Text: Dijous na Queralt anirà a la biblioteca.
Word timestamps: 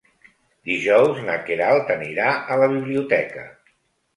Dijous 0.69 1.19
na 1.27 1.35
Queralt 1.49 1.91
anirà 1.99 2.33
a 2.57 2.59
la 2.65 2.71
biblioteca. 2.73 3.45